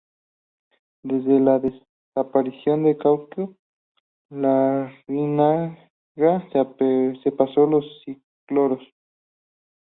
[1.03, 3.55] Desde la desaparición de Kaiku,
[4.31, 5.77] Larrinaga
[6.55, 8.81] se pasó al ciclocrós.